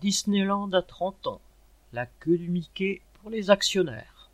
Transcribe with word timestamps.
Disneyland 0.00 0.72
a 0.74 0.82
30 0.82 1.26
ans. 1.26 1.40
La 1.92 2.06
queue 2.06 2.38
du 2.38 2.48
Mickey 2.48 3.02
pour 3.14 3.30
les 3.30 3.50
actionnaires. 3.50 4.30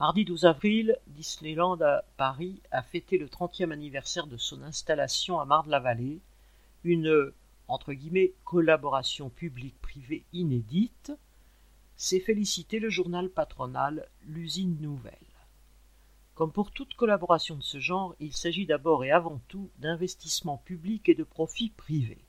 Mardi 0.00 0.24
12 0.24 0.46
avril, 0.46 0.96
Disneyland 1.08 1.78
à 1.82 2.04
Paris 2.16 2.62
a 2.70 2.80
fêté 2.80 3.18
le 3.18 3.26
30e 3.26 3.70
anniversaire 3.70 4.26
de 4.26 4.38
son 4.38 4.62
installation 4.62 5.40
à 5.40 5.44
Marne-la-Vallée, 5.44 6.20
une 6.84 7.32
entre 7.66 7.92
guillemets 7.92 8.32
collaboration 8.46 9.28
publique-privée 9.28 10.24
inédite, 10.32 11.12
s'est 11.96 12.20
félicité 12.20 12.78
le 12.78 12.88
journal 12.88 13.28
patronal 13.28 14.08
L'usine 14.22 14.80
nouvelle. 14.80 15.12
Comme 16.34 16.52
pour 16.52 16.70
toute 16.70 16.94
collaboration 16.94 17.56
de 17.56 17.62
ce 17.62 17.78
genre, 17.78 18.14
il 18.20 18.32
s'agit 18.32 18.64
d'abord 18.64 19.04
et 19.04 19.10
avant 19.10 19.38
tout 19.48 19.68
d'investissements 19.80 20.62
publics 20.64 21.10
et 21.10 21.14
de 21.14 21.24
profits 21.24 21.74
privés. 21.76 22.24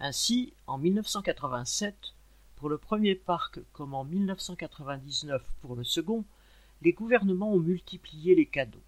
Ainsi, 0.00 0.52
en 0.68 0.78
1987, 0.78 2.14
pour 2.54 2.68
le 2.68 2.78
premier 2.78 3.16
parc 3.16 3.60
comme 3.72 3.94
en 3.94 4.04
1999 4.04 5.42
pour 5.60 5.74
le 5.74 5.82
second, 5.82 6.24
les 6.82 6.92
gouvernements 6.92 7.52
ont 7.52 7.58
multiplié 7.58 8.36
les 8.36 8.46
cadeaux. 8.46 8.82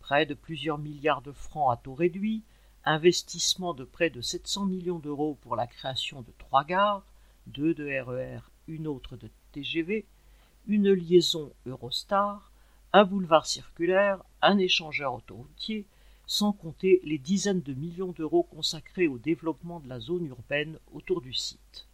Près 0.00 0.26
de 0.26 0.34
plusieurs 0.34 0.76
milliards 0.76 1.22
de 1.22 1.32
francs 1.32 1.72
à 1.72 1.76
taux 1.76 1.94
réduit, 1.94 2.42
investissement 2.84 3.72
de 3.72 3.84
près 3.84 4.10
de 4.10 4.20
700 4.20 4.66
millions 4.66 4.98
d'euros 4.98 5.38
pour 5.40 5.56
la 5.56 5.66
création 5.66 6.20
de 6.20 6.32
trois 6.38 6.64
gares, 6.64 7.04
deux 7.46 7.72
de 7.72 7.86
RER, 7.86 8.36
e 8.36 8.40
une 8.68 8.86
autre 8.86 9.16
de 9.16 9.30
TGV, 9.52 10.06
une 10.66 10.92
liaison 10.92 11.52
Eurostar, 11.66 12.52
un 12.92 13.04
boulevard 13.04 13.46
circulaire, 13.46 14.22
un 14.42 14.58
échangeur 14.58 15.14
autoroutier, 15.14 15.86
sans 16.26 16.52
compter 16.52 17.00
les 17.04 17.18
dizaines 17.18 17.62
de 17.62 17.74
millions 17.74 18.12
d'euros 18.12 18.44
consacrés 18.44 19.08
au 19.08 19.18
développement 19.18 19.80
de 19.80 19.88
la 19.88 20.00
zone 20.00 20.26
urbaine 20.26 20.78
autour 20.92 21.20
du 21.20 21.32
site. 21.32 21.86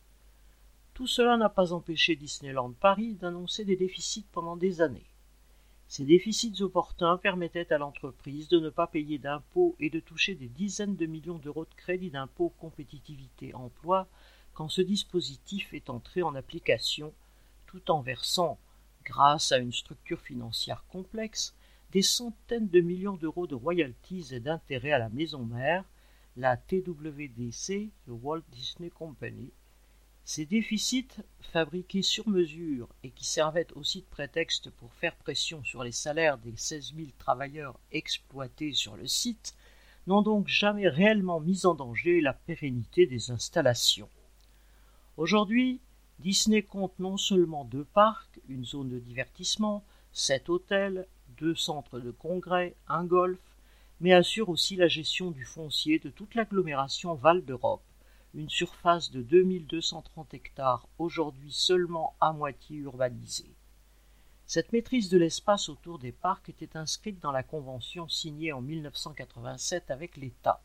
Tout 0.94 1.06
cela 1.06 1.36
n'a 1.36 1.48
pas 1.48 1.72
empêché 1.72 2.14
Disneyland 2.14 2.72
Paris 2.72 3.14
d'annoncer 3.14 3.64
des 3.64 3.76
déficits 3.76 4.26
pendant 4.32 4.56
des 4.56 4.80
années. 4.82 5.06
Ces 5.88 6.04
déficits 6.04 6.62
opportuns 6.62 7.16
permettaient 7.16 7.72
à 7.72 7.78
l'entreprise 7.78 8.48
de 8.48 8.60
ne 8.60 8.70
pas 8.70 8.86
payer 8.86 9.18
d'impôts 9.18 9.74
et 9.80 9.90
de 9.90 9.98
toucher 9.98 10.36
des 10.36 10.46
dizaines 10.46 10.94
de 10.94 11.06
millions 11.06 11.38
d'euros 11.38 11.64
de 11.64 11.74
crédit 11.74 12.10
d'impôt 12.10 12.52
compétitivité 12.60 13.54
emploi 13.54 14.06
quand 14.54 14.68
ce 14.68 14.82
dispositif 14.82 15.74
est 15.74 15.90
entré 15.90 16.22
en 16.22 16.34
application, 16.34 17.12
tout 17.66 17.90
en 17.90 18.02
versant, 18.02 18.58
grâce 19.04 19.52
à 19.52 19.58
une 19.58 19.72
structure 19.72 20.20
financière 20.20 20.84
complexe, 20.88 21.56
des 21.92 22.02
centaines 22.02 22.68
de 22.68 22.80
millions 22.80 23.16
d'euros 23.16 23.46
de 23.46 23.54
royalties 23.54 24.28
et 24.32 24.40
d'intérêts 24.40 24.92
à 24.92 24.98
la 24.98 25.08
maison 25.08 25.44
mère, 25.44 25.84
la 26.36 26.56
TWDC, 26.56 27.90
le 28.06 28.12
Walt 28.12 28.42
Disney 28.52 28.90
Company. 28.90 29.50
Ces 30.24 30.46
déficits, 30.46 31.08
fabriqués 31.40 32.02
sur 32.02 32.28
mesure 32.28 32.88
et 33.02 33.10
qui 33.10 33.24
servaient 33.24 33.66
aussi 33.74 34.02
de 34.02 34.06
prétexte 34.06 34.70
pour 34.70 34.92
faire 34.94 35.16
pression 35.16 35.64
sur 35.64 35.82
les 35.82 35.92
salaires 35.92 36.38
des 36.38 36.56
16 36.56 36.92
000 36.94 37.08
travailleurs 37.18 37.78
exploités 37.90 38.72
sur 38.72 38.96
le 38.96 39.08
site, 39.08 39.56
n'ont 40.06 40.22
donc 40.22 40.46
jamais 40.46 40.88
réellement 40.88 41.40
mis 41.40 41.66
en 41.66 41.74
danger 41.74 42.20
la 42.20 42.32
pérennité 42.32 43.06
des 43.06 43.30
installations. 43.32 44.08
Aujourd'hui, 45.16 45.80
Disney 46.20 46.62
compte 46.62 46.98
non 46.98 47.16
seulement 47.16 47.64
deux 47.64 47.84
parcs, 47.84 48.40
une 48.48 48.64
zone 48.64 48.90
de 48.90 48.98
divertissement, 48.98 49.84
sept 50.12 50.48
hôtels, 50.48 51.06
deux 51.38 51.54
centres 51.54 52.00
de 52.00 52.10
congrès, 52.10 52.74
un 52.88 53.04
golf, 53.04 53.38
mais 54.00 54.12
assure 54.12 54.48
aussi 54.48 54.76
la 54.76 54.88
gestion 54.88 55.30
du 55.30 55.44
foncier 55.44 55.98
de 55.98 56.10
toute 56.10 56.34
l'agglomération 56.34 57.14
Val 57.14 57.44
d'Europe, 57.44 57.82
une 58.34 58.48
surface 58.48 59.10
de 59.10 59.22
2230 59.22 60.34
hectares 60.34 60.86
aujourd'hui 60.98 61.52
seulement 61.52 62.14
à 62.20 62.32
moitié 62.32 62.78
urbanisée. 62.78 63.54
Cette 64.46 64.72
maîtrise 64.72 65.08
de 65.10 65.18
l'espace 65.18 65.68
autour 65.68 65.98
des 65.98 66.12
parcs 66.12 66.48
était 66.48 66.76
inscrite 66.76 67.20
dans 67.20 67.30
la 67.30 67.42
convention 67.42 68.08
signée 68.08 68.52
en 68.52 68.60
1987 68.60 69.90
avec 69.90 70.16
l'État. 70.16 70.60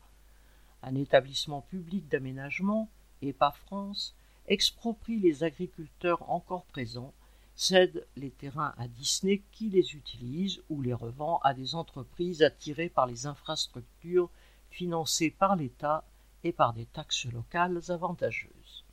Un 0.82 0.96
établissement 0.96 1.60
public 1.60 2.08
d'aménagement, 2.08 2.88
EPA 3.22 3.52
France, 3.52 4.16
exproprie 4.48 5.18
les 5.18 5.44
agriculteurs 5.44 6.28
encore 6.30 6.64
présents 6.64 7.12
cède 7.56 8.06
les 8.16 8.30
terrains 8.30 8.74
à 8.76 8.86
Disney 8.86 9.42
qui 9.50 9.70
les 9.70 9.94
utilise 9.94 10.62
ou 10.68 10.82
les 10.82 10.92
revend 10.92 11.40
à 11.42 11.54
des 11.54 11.74
entreprises 11.74 12.42
attirées 12.42 12.90
par 12.90 13.06
les 13.06 13.26
infrastructures 13.26 14.30
financées 14.70 15.30
par 15.30 15.56
l'État 15.56 16.04
et 16.44 16.52
par 16.52 16.74
des 16.74 16.84
taxes 16.84 17.24
locales 17.32 17.80
avantageuses. 17.88 18.84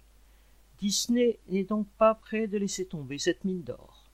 Disney 0.80 1.40
n'est 1.50 1.66
donc 1.66 1.88
pas 1.98 2.16
prêt 2.16 2.48
de 2.48 2.58
laisser 2.58 2.86
tomber 2.86 3.18
cette 3.18 3.44
mine 3.44 3.64
d'or. 3.64 4.10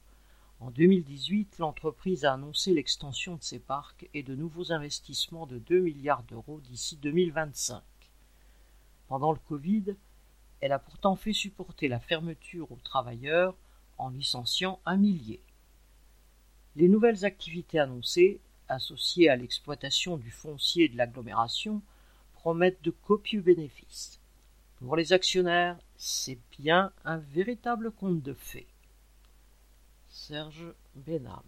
En 0.60 0.72
2018, 0.72 1.60
l'entreprise 1.60 2.26
a 2.26 2.34
annoncé 2.34 2.74
l'extension 2.74 3.36
de 3.36 3.44
ses 3.44 3.60
parcs 3.60 4.10
et 4.14 4.24
de 4.24 4.36
nouveaux 4.36 4.72
investissements 4.72 5.46
de 5.46 5.60
2 5.60 5.80
milliards 5.80 6.24
d'euros 6.24 6.60
d'ici 6.60 6.98
2025. 6.98 7.82
Pendant 9.08 9.32
le 9.32 9.40
Covid, 9.48 9.96
elle 10.60 10.72
a 10.72 10.80
pourtant 10.80 11.16
fait 11.16 11.34
supporter 11.34 11.88
la 11.88 12.00
fermeture 12.00 12.72
aux 12.72 12.80
travailleurs 12.84 13.56
en 14.00 14.10
licenciant 14.10 14.80
un 14.86 14.98
millier. 14.98 15.42
Les 16.76 16.88
nouvelles 16.88 17.26
activités 17.26 17.80
annoncées, 17.80 18.42
associées 18.68 19.30
à 19.30 19.36
l'exploitation 19.36 20.18
du 20.18 20.32
foncier 20.32 20.90
de 20.90 20.98
l'agglomération, 20.98 21.82
promettent 22.34 22.82
de 22.84 22.92
copieux 22.92 23.42
bénéfices. 23.42 24.20
Pour 24.78 24.96
les 24.96 25.14
actionnaires, 25.14 25.78
c'est 25.98 26.40
bien 26.58 26.92
un 27.06 27.18
véritable 27.18 27.92
conte 27.92 28.22
de 28.22 28.34
fées. 28.34 28.68
Serge 30.08 30.74
Benham 30.96 31.44